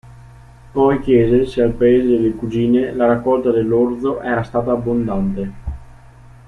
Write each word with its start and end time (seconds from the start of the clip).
Poi 0.71 0.99
chiese 0.99 1.45
se 1.45 1.61
al 1.61 1.73
paese 1.73 2.07
delle 2.07 2.31
cugine 2.33 2.91
la 2.91 3.05
raccolta 3.05 3.51
dell'orzo 3.51 4.19
era 4.19 4.41
stata 4.41 4.71
abbondante. 4.71 5.51